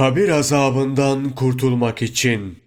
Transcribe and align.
Kabir 0.00 0.28
azabından 0.28 1.30
kurtulmak 1.34 2.02
için. 2.02 2.58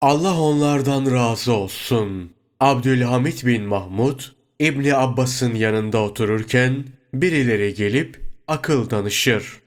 Allah 0.00 0.40
onlardan 0.40 1.12
razı 1.12 1.52
olsun. 1.52 2.32
Abdülhamit 2.60 3.46
bin 3.46 3.62
Mahmud, 3.62 4.20
İbni 4.58 4.96
Abbas'ın 4.96 5.54
yanında 5.54 6.02
otururken 6.02 6.84
birileri 7.14 7.74
gelip 7.74 8.20
akıl 8.48 8.90
danışır. 8.90 9.60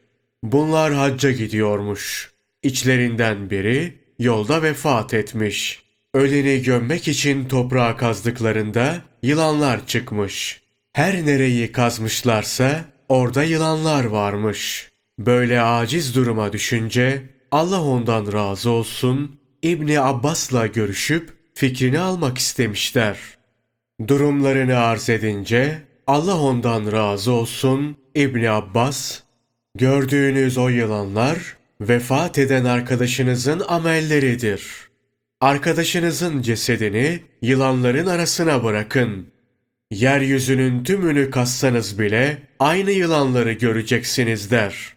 Bunlar 0.44 0.94
hacca 0.94 1.32
gidiyormuş. 1.32 2.32
İçlerinden 2.64 3.50
biri 3.50 3.94
yolda 4.20 4.64
vefat 4.64 5.14
etmiş. 5.14 5.84
Öleni 6.14 6.62
gömmek 6.62 7.08
için 7.08 7.48
toprağa 7.48 7.98
kazdıklarında 7.98 9.02
yılanlar 9.24 9.88
çıkmış. 9.88 10.62
Her 10.94 11.26
nereyi 11.26 11.72
kazmışlarsa 11.72 12.86
orada 13.10 13.44
yılanlar 13.44 14.06
varmış. 14.06 14.93
Böyle 15.20 15.62
aciz 15.62 16.16
duruma 16.16 16.54
düşünce 16.54 17.22
Allah 17.52 17.84
ondan 17.84 18.34
razı 18.34 18.70
olsun 18.70 19.40
İbni 19.62 20.00
Abbas'la 20.00 20.68
görüşüp 20.68 21.34
fikrini 21.54 22.00
almak 22.00 22.38
istemişler. 22.38 23.18
Durumlarını 24.08 24.78
arz 24.78 25.10
edince 25.10 25.82
Allah 26.08 26.40
ondan 26.40 26.92
razı 26.92 27.32
olsun 27.32 27.98
İbni 28.16 28.50
Abbas, 28.50 29.20
gördüğünüz 29.76 30.58
o 30.58 30.70
yılanlar 30.70 31.58
vefat 31.82 32.40
eden 32.40 32.66
arkadaşınızın 32.66 33.62
amelleridir. 33.68 34.68
Arkadaşınızın 35.42 36.42
cesedini 36.42 37.20
yılanların 37.42 38.08
arasına 38.08 38.64
bırakın. 38.64 39.28
Yeryüzünün 39.92 40.84
tümünü 40.84 41.30
kassanız 41.30 42.00
bile 42.00 42.38
aynı 42.60 42.92
yılanları 42.92 43.54
göreceksiniz 43.54 44.52
der. 44.52 44.94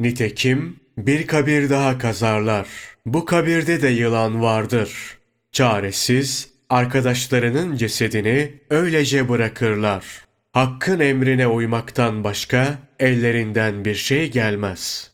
Nitekim 0.00 0.76
bir 0.98 1.26
kabir 1.26 1.70
daha 1.70 1.98
kazarlar. 1.98 2.68
Bu 3.06 3.24
kabirde 3.24 3.82
de 3.82 3.88
yılan 3.88 4.42
vardır. 4.42 5.18
Çaresiz 5.52 6.48
arkadaşlarının 6.70 7.76
cesedini 7.76 8.54
öylece 8.70 9.28
bırakırlar. 9.28 10.04
Hakkın 10.52 11.00
emrine 11.00 11.46
uymaktan 11.46 12.24
başka 12.24 12.78
ellerinden 12.98 13.84
bir 13.84 13.94
şey 13.94 14.30
gelmez. 14.30 15.10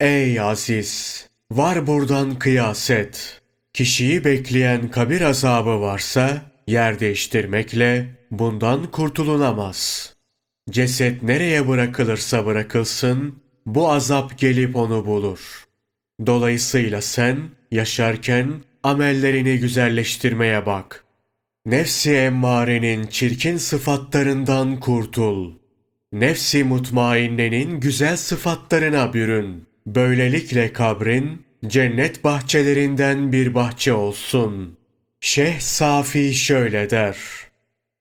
Ey 0.00 0.40
aziz! 0.40 1.26
Var 1.50 1.86
buradan 1.86 2.38
kıyaset. 2.38 3.40
Kişiyi 3.72 4.24
bekleyen 4.24 4.90
kabir 4.90 5.20
azabı 5.20 5.80
varsa 5.80 6.42
yer 6.66 7.00
değiştirmekle 7.00 8.06
bundan 8.30 8.90
kurtulunamaz. 8.90 10.12
Ceset 10.70 11.22
nereye 11.22 11.68
bırakılırsa 11.68 12.46
bırakılsın 12.46 13.40
bu 13.74 13.90
azap 13.90 14.38
gelip 14.38 14.76
onu 14.76 15.06
bulur. 15.06 15.64
Dolayısıyla 16.26 17.02
sen 17.02 17.38
yaşarken 17.70 18.52
amellerini 18.82 19.58
güzelleştirmeye 19.58 20.66
bak. 20.66 21.04
Nefsi 21.66 22.12
emmarenin 22.12 23.06
çirkin 23.06 23.56
sıfatlarından 23.56 24.80
kurtul. 24.80 25.54
Nefsi 26.12 26.64
mutmainnenin 26.64 27.80
güzel 27.80 28.16
sıfatlarına 28.16 29.14
bürün. 29.14 29.66
Böylelikle 29.86 30.72
kabrin 30.72 31.42
cennet 31.66 32.24
bahçelerinden 32.24 33.32
bir 33.32 33.54
bahçe 33.54 33.92
olsun. 33.92 34.76
Şeyh 35.20 35.60
Safi 35.60 36.34
şöyle 36.34 36.90
der. 36.90 37.16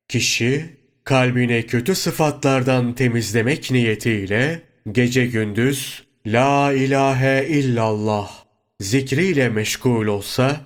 Kişi 0.08 0.66
kalbine 1.04 1.62
kötü 1.62 1.96
sıfatlardan 1.96 2.96
temizlemek 2.96 3.72
niyetiyle 3.72 4.69
gece 4.92 5.26
gündüz 5.26 6.04
La 6.26 6.74
ilahe 6.74 7.48
illallah 7.50 8.32
zikriyle 8.80 9.50
meşgul 9.50 10.08
olsa 10.08 10.62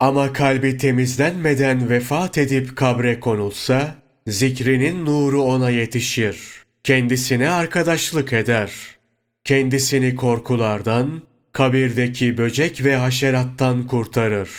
ama 0.00 0.32
kalbi 0.32 0.76
temizlenmeden 0.76 1.90
vefat 1.90 2.38
edip 2.38 2.76
kabre 2.76 3.20
konulsa 3.20 3.94
zikrinin 4.26 5.04
nuru 5.04 5.42
ona 5.42 5.70
yetişir. 5.70 6.36
Kendisine 6.84 7.50
arkadaşlık 7.50 8.32
eder. 8.32 8.70
Kendisini 9.44 10.16
korkulardan, 10.16 11.22
kabirdeki 11.52 12.38
böcek 12.38 12.84
ve 12.84 12.96
haşerattan 12.96 13.86
kurtarır. 13.86 14.50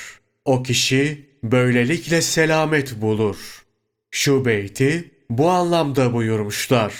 O 0.46 0.64
kişi 0.64 1.30
böylelikle 1.44 2.22
selamet 2.22 3.02
bulur. 3.02 3.66
Şu 4.12 4.46
beyti 4.46 5.12
bu 5.30 5.50
anlamda 5.50 6.14
buyurmuşlar. 6.14 6.94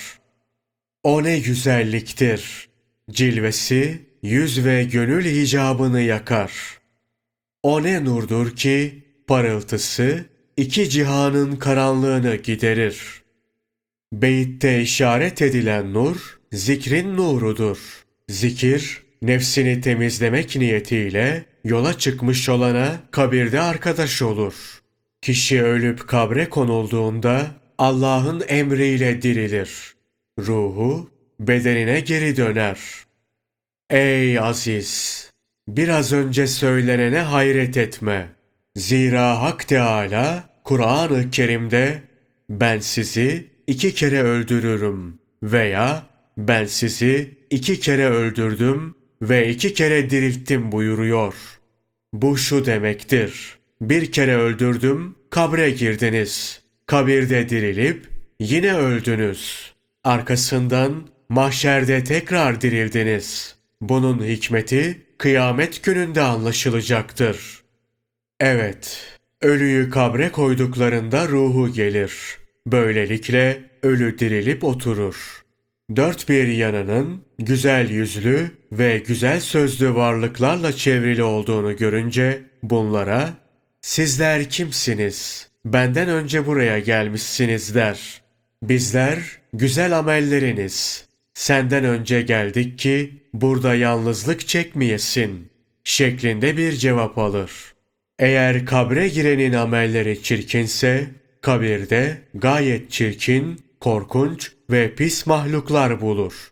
O 1.04 1.24
ne 1.24 1.40
güzelliktir. 1.40 2.70
Cilvesi 3.12 4.02
yüz 4.24 4.66
ve 4.66 4.84
gönül 4.84 5.26
hicabını 5.26 6.02
yakar. 6.02 6.52
O 7.64 7.84
ne 7.84 8.06
nurdur 8.06 8.56
ki 8.56 9.04
parıltısı 9.28 10.26
iki 10.58 10.90
cihanın 10.90 11.56
karanlığını 11.56 12.36
giderir. 12.36 13.22
Beyitte 14.14 14.82
işaret 14.82 15.42
edilen 15.42 15.94
nur 15.94 16.40
zikrin 16.52 17.18
nurudur. 17.18 17.78
Zikir 18.30 19.04
nefsini 19.22 19.82
temizlemek 19.82 20.56
niyetiyle 20.56 21.46
yola 21.64 21.98
çıkmış 21.98 22.50
olana 22.50 23.00
kabirde 23.12 23.62
arkadaş 23.62 24.22
olur. 24.22 24.82
Kişi 25.22 25.64
ölüp 25.64 26.08
kabre 26.08 26.50
konulduğunda 26.50 27.48
Allah'ın 27.78 28.44
emriyle 28.48 29.22
dirilir. 29.22 30.01
Ruhu 30.40 31.10
bedenine 31.40 32.00
geri 32.00 32.38
döner. 32.38 32.80
Ey 33.90 34.40
aziz! 34.40 35.30
Biraz 35.68 36.14
önce 36.14 36.48
söylenene 36.48 37.20
hayret 37.20 37.78
etme. 37.78 38.30
Zira 38.76 39.42
Hak 39.42 39.68
Teâlâ 39.68 40.44
Kur'an-ı 40.64 41.32
Kerim'de 41.32 42.02
ben 42.50 42.80
sizi 42.80 43.48
iki 43.68 43.94
kere 43.94 44.22
öldürürüm 44.22 45.20
veya 45.44 46.04
ben 46.38 46.66
sizi 46.66 47.38
iki 47.50 47.80
kere 47.80 48.06
öldürdüm 48.06 48.96
ve 49.22 49.50
iki 49.50 49.74
kere 49.74 50.10
dirilttim 50.10 50.72
buyuruyor. 50.72 51.34
Bu 52.14 52.38
şu 52.38 52.66
demektir. 52.66 53.58
Bir 53.82 54.12
kere 54.12 54.36
öldürdüm, 54.36 55.16
kabre 55.30 55.70
girdiniz. 55.70 56.62
Kabirde 56.86 57.50
dirilip 57.50 58.10
yine 58.40 58.74
öldünüz. 58.74 59.71
Arkasından 60.04 61.08
mahşerde 61.30 62.04
tekrar 62.04 62.62
dirildiniz. 62.62 63.56
Bunun 63.82 64.24
hikmeti 64.24 65.02
kıyamet 65.18 65.84
gününde 65.84 66.22
anlaşılacaktır. 66.22 67.62
Evet, 68.40 69.08
ölüyü 69.42 69.90
kabre 69.90 70.32
koyduklarında 70.32 71.28
ruhu 71.28 71.74
gelir. 71.74 72.14
Böylelikle 72.68 73.64
ölü 73.84 74.20
dirilip 74.20 74.64
oturur. 74.64 75.44
Dört 75.96 76.30
bir 76.30 76.48
yanının 76.48 77.26
güzel 77.40 77.90
yüzlü 77.90 78.52
ve 78.72 78.98
güzel 78.98 79.40
sözlü 79.40 79.96
varlıklarla 79.96 80.74
çevrili 80.74 81.24
olduğunu 81.24 81.78
görünce 81.78 82.44
bunlara 82.64 83.30
sizler 83.82 84.50
kimsiniz? 84.50 85.50
Benden 85.66 86.10
önce 86.10 86.46
buraya 86.46 86.80
gelmişsiniz 86.80 87.76
der. 87.76 88.22
Bizler 88.64 89.41
güzel 89.54 89.98
amelleriniz. 90.00 91.06
Senden 91.34 91.84
önce 91.84 92.22
geldik 92.22 92.80
ki 92.80 93.12
burada 93.34 93.76
yalnızlık 93.76 94.48
çekmeyesin 94.48 95.50
şeklinde 95.84 96.58
bir 96.58 96.72
cevap 96.72 97.18
alır. 97.18 97.52
Eğer 98.20 98.66
kabre 98.66 99.08
girenin 99.08 99.54
amelleri 99.54 100.24
çirkinse 100.24 101.08
kabirde 101.42 102.18
gayet 102.34 102.92
çirkin, 102.92 103.60
korkunç 103.80 104.52
ve 104.72 104.96
pis 104.96 105.26
mahluklar 105.28 106.02
bulur. 106.02 106.52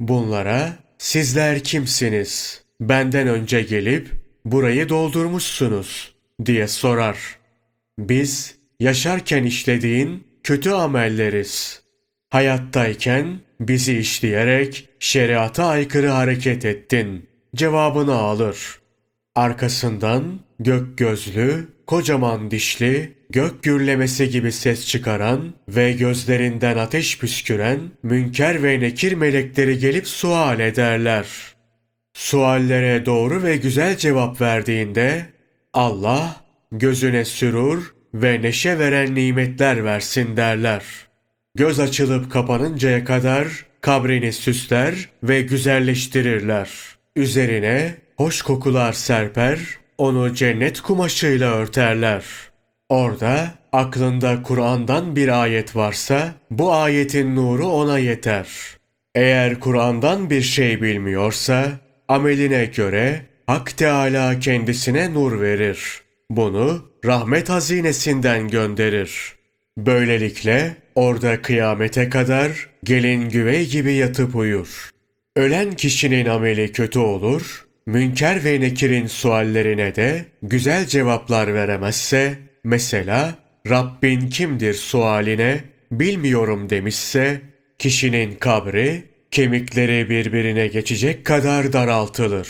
Bunlara 0.00 0.78
sizler 0.98 1.64
kimsiniz? 1.64 2.62
Benden 2.80 3.28
önce 3.28 3.62
gelip 3.62 4.08
burayı 4.44 4.88
doldurmuşsunuz 4.88 6.14
diye 6.46 6.68
sorar. 6.68 7.38
Biz 7.98 8.54
yaşarken 8.80 9.44
işlediğin 9.44 10.26
kötü 10.42 10.70
amelleriz. 10.70 11.82
Hayattayken 12.30 13.40
bizi 13.60 13.98
işleyerek 13.98 14.88
şeriata 15.00 15.66
aykırı 15.66 16.08
hareket 16.08 16.64
ettin. 16.64 17.28
Cevabını 17.56 18.14
alır. 18.14 18.78
Arkasından 19.34 20.40
gök 20.60 20.98
gözlü, 20.98 21.68
kocaman 21.86 22.50
dişli, 22.50 23.14
gök 23.30 23.62
gürlemesi 23.62 24.28
gibi 24.28 24.52
ses 24.52 24.86
çıkaran 24.86 25.54
ve 25.68 25.92
gözlerinden 25.92 26.78
ateş 26.78 27.18
püsküren 27.18 27.78
münker 28.02 28.62
ve 28.62 28.80
nekir 28.80 29.12
melekleri 29.12 29.78
gelip 29.78 30.08
sual 30.08 30.60
ederler. 30.60 31.26
Suallere 32.14 33.06
doğru 33.06 33.42
ve 33.42 33.56
güzel 33.56 33.96
cevap 33.96 34.40
verdiğinde 34.40 35.26
Allah 35.72 36.44
gözüne 36.72 37.24
sürur 37.24 37.94
ve 38.14 38.42
neşe 38.42 38.78
veren 38.78 39.14
nimetler 39.14 39.84
versin 39.84 40.36
derler. 40.36 41.07
Göz 41.54 41.80
açılıp 41.80 42.32
kapanıncaya 42.32 43.04
kadar 43.04 43.46
kabrini 43.80 44.32
süsler 44.32 45.08
ve 45.22 45.42
güzelleştirirler. 45.42 46.70
Üzerine 47.16 47.94
hoş 48.16 48.42
kokular 48.42 48.92
serper, 48.92 49.58
onu 49.98 50.34
cennet 50.34 50.80
kumaşıyla 50.80 51.52
örterler. 51.52 52.24
Orada 52.88 53.54
aklında 53.72 54.42
Kur'an'dan 54.42 55.16
bir 55.16 55.42
ayet 55.42 55.76
varsa 55.76 56.34
bu 56.50 56.72
ayetin 56.72 57.36
nuru 57.36 57.66
ona 57.66 57.98
yeter. 57.98 58.48
Eğer 59.14 59.60
Kur'an'dan 59.60 60.30
bir 60.30 60.42
şey 60.42 60.82
bilmiyorsa 60.82 61.72
ameline 62.08 62.64
göre 62.64 63.20
Hak 63.46 63.76
Teala 63.76 64.40
kendisine 64.40 65.14
nur 65.14 65.40
verir. 65.40 66.02
Bunu 66.30 66.84
rahmet 67.04 67.48
hazinesinden 67.48 68.48
gönderir. 68.48 69.37
Böylelikle 69.78 70.76
orada 70.94 71.42
kıyamete 71.42 72.08
kadar 72.08 72.68
gelin 72.84 73.28
güvey 73.28 73.66
gibi 73.66 73.92
yatıp 73.92 74.36
uyur. 74.36 74.90
Ölen 75.36 75.72
kişinin 75.72 76.26
ameli 76.26 76.72
kötü 76.72 76.98
olur, 76.98 77.66
münker 77.86 78.44
ve 78.44 78.60
nekirin 78.60 79.06
suallerine 79.06 79.94
de 79.94 80.24
güzel 80.42 80.86
cevaplar 80.86 81.54
veremezse, 81.54 82.38
mesela 82.64 83.34
Rabbin 83.70 84.28
kimdir 84.28 84.74
sualine 84.74 85.60
bilmiyorum 85.92 86.70
demişse, 86.70 87.40
kişinin 87.78 88.34
kabri 88.34 89.02
kemikleri 89.30 90.10
birbirine 90.10 90.66
geçecek 90.66 91.26
kadar 91.26 91.72
daraltılır. 91.72 92.48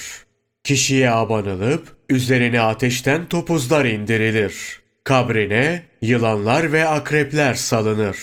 Kişiye 0.65 1.11
abanılıp 1.11 1.97
üzerine 2.09 2.61
ateşten 2.61 3.29
topuzlar 3.29 3.85
indirilir. 3.85 4.81
Kabrine 5.05 5.83
yılanlar 6.03 6.73
ve 6.73 6.89
akrepler 6.89 7.55
salınır. 7.55 8.17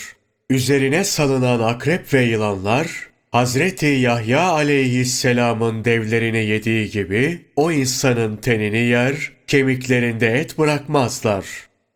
Üzerine 0.50 1.04
salınan 1.04 1.60
akrep 1.60 2.13
ve 2.13 2.22
yılanlar 2.22 2.88
Hazreti 3.31 3.86
Yahya 3.86 4.42
aleyhisselamın 4.42 5.86
devlerini 5.86 6.45
yediği 6.45 6.89
gibi 6.89 7.42
o 7.56 7.72
insanın 7.72 8.38
tenini 8.38 8.77
yer, 8.77 9.31
kemiklerinde 9.48 10.27
et 10.27 10.57
bırakmazlar. 10.57 11.45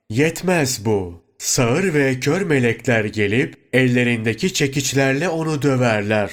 Yetmez 0.10 0.86
bu. 0.86 1.24
Sağır 1.38 1.94
ve 1.94 2.20
kör 2.20 2.42
melekler 2.42 3.06
gelip 3.06 3.56
ellerindeki 3.74 4.54
çekiçlerle 4.54 5.30
onu 5.30 5.62
döverler. 5.62 6.32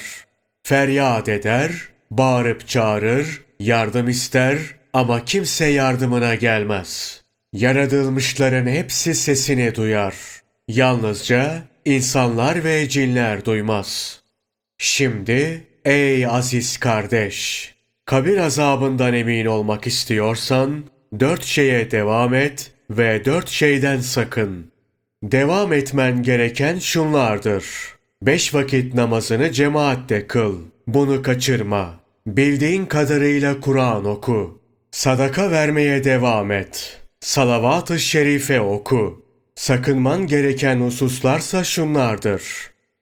Feryat 0.63 1.29
eder, 1.29 1.71
bağırıp 2.11 2.67
çağırır, 2.67 3.41
yardım 3.59 4.09
ister 4.09 4.57
ama 4.93 5.25
kimse 5.25 5.65
yardımına 5.65 6.35
gelmez. 6.35 7.21
Yaratılmışların 7.53 8.67
hepsi 8.67 9.15
sesini 9.15 9.75
duyar. 9.75 10.15
Yalnızca 10.67 11.63
insanlar 11.85 12.63
ve 12.63 12.89
cinler 12.89 13.45
duymaz. 13.45 14.21
Şimdi 14.77 15.63
ey 15.85 16.25
aziz 16.25 16.77
kardeş, 16.77 17.73
kabir 18.05 18.37
azabından 18.37 19.13
emin 19.13 19.45
olmak 19.45 19.87
istiyorsan 19.87 20.83
dört 21.19 21.43
şeye 21.43 21.91
devam 21.91 22.33
et 22.33 22.71
ve 22.89 23.25
dört 23.25 23.49
şeyden 23.49 23.99
sakın. 23.99 24.71
Devam 25.23 25.73
etmen 25.73 26.23
gereken 26.23 26.79
şunlardır. 26.79 27.65
Beş 28.21 28.53
vakit 28.53 28.93
namazını 28.93 29.51
cemaatte 29.51 30.27
kıl. 30.27 30.59
Bunu 30.87 31.21
kaçırma. 31.21 31.99
Bildiğin 32.27 32.85
kadarıyla 32.85 33.59
Kur'an 33.59 34.05
oku. 34.05 34.61
Sadaka 34.91 35.51
vermeye 35.51 36.03
devam 36.03 36.51
et. 36.51 37.06
Salavat-ı 37.21 37.99
şerife 37.99 38.61
oku. 38.61 39.25
Sakınman 39.55 40.27
gereken 40.27 40.81
hususlarsa 40.81 41.63
şunlardır. 41.63 42.43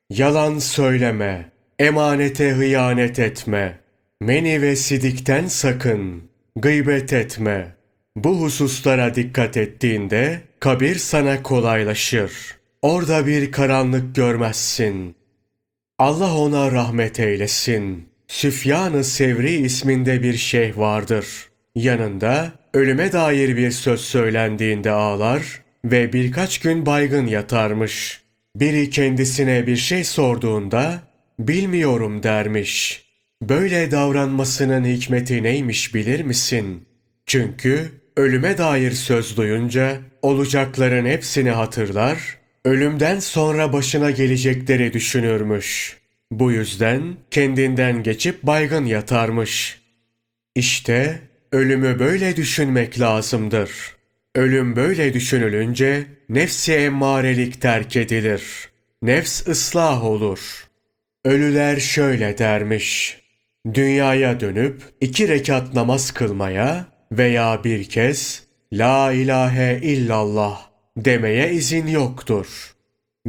Yalan 0.10 0.60
söyleme. 0.60 1.52
Emanete 1.80 2.52
hıyanet 2.52 3.20
etme. 3.20 3.80
Meni 4.22 4.62
ve 4.62 4.76
sidikten 4.76 5.48
sakın. 5.48 6.24
Gıybet 6.56 7.14
etme. 7.14 7.76
Bu 8.16 8.42
hususlara 8.42 9.16
dikkat 9.16 9.58
ettiğinde 9.58 10.42
kabir 10.60 10.96
sana 10.96 11.44
kolaylaşır. 11.44 12.32
Orada 12.82 13.28
bir 13.28 13.52
karanlık 13.52 14.16
görmezsin. 14.16 15.16
Allah 16.00 16.38
ona 16.38 16.72
rahmet 16.72 17.20
eylesin. 17.20 18.10
Süfyan-ı 18.28 19.04
Sevri 19.04 19.54
isminde 19.54 20.24
bir 20.24 20.34
şeyh 20.38 20.78
vardır. 20.78 21.50
Yanında 21.76 22.52
ölüme 22.76 23.12
dair 23.12 23.58
bir 23.58 23.72
söz 23.72 24.02
söylendiğinde 24.02 24.92
ağlar 24.92 25.62
ve 25.86 26.14
birkaç 26.14 26.60
gün 26.60 26.86
baygın 26.86 27.28
yatarmış. 27.28 28.22
Biri 28.56 28.90
kendisine 28.90 29.68
bir 29.68 29.78
şey 29.78 30.04
sorduğunda 30.04 31.00
bilmiyorum 31.40 32.24
dermiş. 32.24 33.06
Böyle 33.42 33.92
davranmasının 33.92 34.86
hikmeti 34.86 35.44
neymiş 35.44 35.96
bilir 35.96 36.22
misin? 36.22 36.86
Çünkü 37.26 37.92
ölüme 38.18 38.58
dair 38.58 38.92
söz 38.92 39.38
duyunca 39.38 39.98
olacakların 40.22 41.06
hepsini 41.06 41.52
hatırlar, 41.52 42.38
ölümden 42.66 43.20
sonra 43.20 43.74
başına 43.74 44.12
gelecekleri 44.12 44.94
düşünürmüş. 44.94 45.98
Bu 46.32 46.52
yüzden 46.52 47.16
kendinden 47.32 48.04
geçip 48.04 48.44
baygın 48.44 48.86
yatarmış. 48.86 49.82
İşte 50.56 51.20
ölümü 51.52 52.00
böyle 52.00 52.36
düşünmek 52.36 53.00
lazımdır. 53.00 53.70
Ölüm 54.36 54.76
böyle 54.76 55.14
düşünülünce 55.14 56.06
nefsi 56.30 56.74
emmarelik 56.74 57.62
terk 57.62 57.96
edilir. 57.96 58.44
Nefs 59.02 59.48
ıslah 59.48 60.06
olur. 60.06 60.68
Ölüler 61.26 61.80
şöyle 61.80 62.38
dermiş. 62.38 63.22
Dünyaya 63.74 64.40
dönüp 64.40 64.82
iki 65.02 65.28
rekat 65.28 65.74
namaz 65.74 66.12
kılmaya 66.12 66.86
veya 67.12 67.64
bir 67.64 67.90
kez 67.90 68.44
La 68.74 69.12
ilahe 69.12 69.80
illallah 69.84 70.70
demeye 70.98 71.52
izin 71.52 71.88
yoktur. 71.88 72.76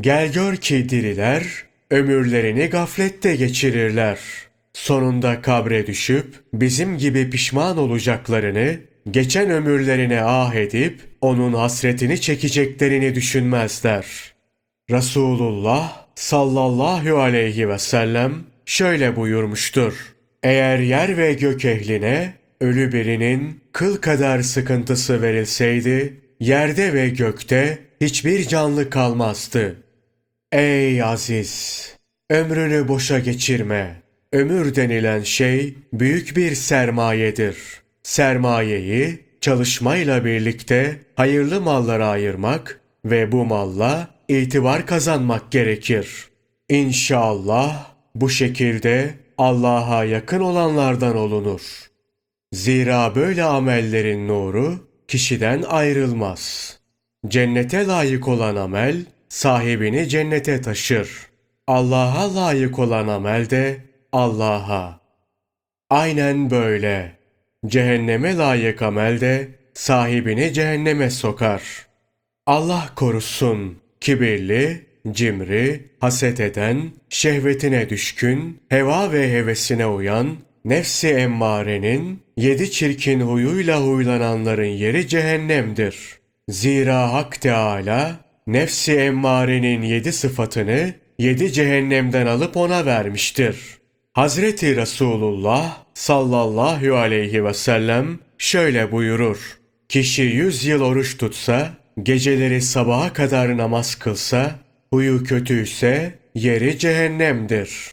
Gel 0.01 0.33
gör 0.33 0.57
ki 0.57 0.89
diriler 0.89 1.65
ömürlerini 1.91 2.67
gaflette 2.67 3.37
geçirirler. 3.37 4.19
Sonunda 4.77 5.43
kabre 5.43 5.87
düşüp 5.87 6.35
bizim 6.53 6.99
gibi 6.99 7.31
pişman 7.31 7.79
olacaklarını, 7.79 8.77
geçen 9.11 9.51
ömürlerine 9.51 10.23
ah 10.23 10.55
edip 10.55 11.01
onun 11.21 11.53
hasretini 11.53 12.21
çekeceklerini 12.21 13.15
düşünmezler. 13.15 14.07
Resulullah 14.91 16.07
sallallahu 16.15 17.19
aleyhi 17.19 17.69
ve 17.69 17.79
sellem 17.79 18.35
şöyle 18.67 19.17
buyurmuştur. 19.17 20.15
Eğer 20.43 20.79
yer 20.79 21.17
ve 21.17 21.33
gök 21.33 21.65
ehline 21.65 22.35
ölü 22.61 22.93
birinin 22.93 23.61
kıl 23.73 23.97
kadar 23.97 24.43
sıkıntısı 24.43 25.23
verilseydi, 25.23 26.21
yerde 26.41 26.93
ve 26.93 27.09
gökte 27.09 27.79
hiçbir 28.01 28.49
canlı 28.49 28.91
kalmazdı. 28.91 29.77
Ey 30.53 31.03
aziz! 31.03 31.97
Ömrünü 32.31 32.89
boşa 32.89 33.19
geçirme. 33.19 34.06
Ömür 34.33 34.75
denilen 34.75 35.23
şey 35.23 35.75
büyük 35.93 36.37
bir 36.37 36.55
sermayedir. 36.55 37.57
Sermayeyi 38.03 39.19
çalışmayla 39.41 40.25
birlikte 40.25 41.01
hayırlı 41.15 41.61
mallara 41.61 42.09
ayırmak 42.09 42.81
ve 43.05 43.33
bu 43.33 43.45
malla 43.45 44.09
itibar 44.29 44.87
kazanmak 44.87 45.53
gerekir. 45.53 46.29
İnşallah 46.69 47.87
bu 48.15 48.31
şekilde 48.31 49.15
Allah'a 49.39 50.05
yakın 50.05 50.41
olanlardan 50.41 51.17
olunur. 51.17 51.61
Zira 52.53 53.15
böyle 53.15 53.45
amellerin 53.45 54.29
nuru 54.29 54.89
kişiden 55.09 55.63
ayrılmaz. 55.63 56.77
Cennete 57.29 57.87
layık 57.87 58.29
olan 58.29 58.57
amel 58.57 59.05
sahibini 59.29 60.09
cennete 60.09 60.61
taşır. 60.61 61.09
Allah'a 61.67 62.35
layık 62.35 62.79
olan 62.79 63.09
amel 63.09 63.51
de 63.51 63.86
Allah'a. 64.17 65.01
Aynen 65.91 66.51
böyle. 66.51 67.13
Cehenneme 67.67 68.37
layık 68.37 68.83
amel 68.83 69.21
de 69.21 69.49
sahibini 69.75 70.53
cehenneme 70.53 71.11
sokar. 71.11 71.87
Allah 72.47 72.91
korusun 72.97 73.79
kibirli, 74.01 74.87
cimri, 75.13 75.85
haset 76.01 76.41
eden, 76.41 76.83
şehvetine 77.09 77.91
düşkün, 77.91 78.61
heva 78.69 79.13
ve 79.13 79.33
hevesine 79.33 79.87
uyan, 79.87 80.37
nefsi 80.65 81.09
emmarenin, 81.09 82.23
yedi 82.37 82.71
çirkin 82.71 83.21
huyuyla 83.21 83.81
huylananların 83.81 84.65
yeri 84.65 85.09
cehennemdir. 85.09 85.97
Zira 86.49 87.13
Hak 87.13 87.41
Teala, 87.41 88.17
nefsi 88.47 88.97
emmarenin 88.97 89.83
yedi 89.83 90.13
sıfatını, 90.13 90.95
yedi 91.19 91.53
cehennemden 91.53 92.27
alıp 92.27 92.57
ona 92.57 92.87
vermiştir. 92.87 93.86
Hazreti 94.17 94.77
Resulullah 94.77 95.85
sallallahu 95.95 96.97
aleyhi 96.97 97.45
ve 97.45 97.55
sellem 97.55 98.19
şöyle 98.39 98.93
buyurur. 98.93 99.59
Kişi 99.89 100.23
yüz 100.23 100.65
yıl 100.65 100.81
oruç 100.81 101.19
tutsa, 101.19 101.73
geceleri 102.03 102.63
sabaha 102.63 103.13
kadar 103.13 103.57
namaz 103.57 103.95
kılsa, 103.95 104.59
huyu 104.91 105.25
kötüyse 105.25 106.15
yeri 106.35 106.79
cehennemdir. 106.79 107.91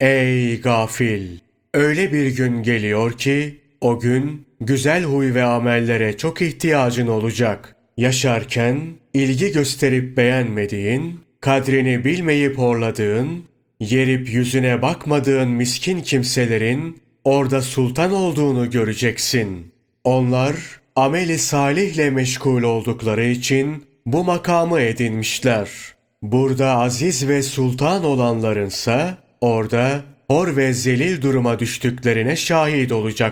Ey 0.00 0.60
gafil! 0.60 1.38
Öyle 1.74 2.12
bir 2.12 2.26
gün 2.36 2.62
geliyor 2.62 3.12
ki 3.12 3.60
o 3.80 4.00
gün 4.00 4.46
güzel 4.60 5.04
huy 5.04 5.34
ve 5.34 5.44
amellere 5.44 6.16
çok 6.16 6.42
ihtiyacın 6.42 7.06
olacak. 7.06 7.76
Yaşarken 7.96 8.80
ilgi 9.14 9.52
gösterip 9.52 10.16
beğenmediğin, 10.16 11.20
kadrini 11.40 12.04
bilmeyip 12.04 12.58
horladığın, 12.58 13.44
yerip 13.80 14.28
yüzüne 14.28 14.82
bakmadığın 14.82 15.48
miskin 15.48 16.00
kimselerin 16.00 17.02
orada 17.24 17.62
sultan 17.62 18.12
olduğunu 18.12 18.70
göreceksin. 18.70 19.72
Onlar 20.04 20.54
ameli 20.96 21.38
salihle 21.38 22.10
meşgul 22.10 22.62
oldukları 22.62 23.24
için 23.24 23.84
bu 24.06 24.24
makamı 24.24 24.80
edinmişler. 24.80 25.68
Burada 26.22 26.76
aziz 26.76 27.28
ve 27.28 27.42
sultan 27.42 28.04
olanlarınsa 28.04 29.18
orada 29.40 30.02
hor 30.28 30.56
ve 30.56 30.72
zelil 30.72 31.22
duruma 31.22 31.58
düştüklerine 31.58 32.36
şahit 32.36 32.92
olacaksın. 32.92 33.28